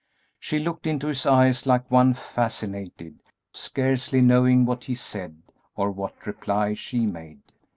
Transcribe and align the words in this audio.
She 0.39 0.57
looked 0.57 0.87
into 0.87 1.05
his 1.05 1.27
eyes 1.27 1.67
like 1.67 1.91
one 1.91 2.15
fascinated, 2.15 3.19
scarcely 3.53 4.19
knowing 4.19 4.65
what 4.65 4.85
he 4.85 4.95
said 4.95 5.39
or 5.75 5.91
what 5.91 6.25
reply 6.25 6.73
she 6.73 7.05
made. 7.05 7.41